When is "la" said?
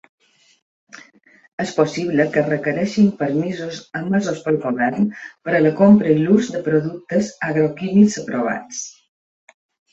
5.69-5.75